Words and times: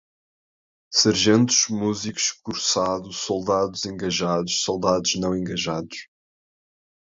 Sargentos 0.91 1.67
músicos, 1.69 2.31
cursado, 2.31 3.11
soldados 3.11 3.85
engajados, 3.85 4.63
soldados 4.63 5.13
não 5.13 5.37
engajados 5.37 6.07